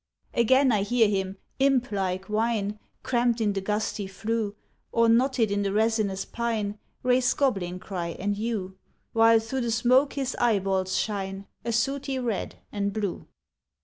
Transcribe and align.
Again 0.33 0.71
I 0.71 0.81
hear 0.81 1.07
him, 1.07 1.37
imp 1.59 1.91
like, 1.91 2.25
whine 2.25 2.79
Cramped 3.03 3.39
in 3.39 3.53
the 3.53 3.61
gusty 3.61 4.07
flue; 4.07 4.55
Or 4.91 5.07
knotted 5.07 5.51
in 5.51 5.61
the 5.61 5.71
resinous 5.71 6.25
pine 6.25 6.79
Raise 7.03 7.31
goblin 7.35 7.77
cry 7.77 8.15
and 8.17 8.33
hue, 8.35 8.79
While 9.13 9.39
through 9.39 9.61
the 9.61 9.69
smoke 9.71 10.13
his 10.13 10.35
eyeballs 10.37 10.97
shine, 10.97 11.45
A 11.63 11.71
sooty 11.71 12.17
red 12.17 12.55
and 12.71 12.91
blue. 12.91 13.27